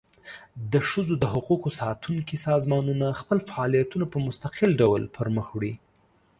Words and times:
د 0.73 0.73
ښځو 0.89 1.13
د 1.19 1.23
حقوقو 1.33 1.69
ساتونکي 1.81 2.35
سازمانونه 2.47 3.07
خپل 3.21 3.37
فعالیتونه 3.49 4.05
په 4.13 4.17
مستقل 4.27 4.69
ډول 4.81 5.01
پر 5.15 5.27
مخ 5.35 5.47
وړي. 5.53 5.73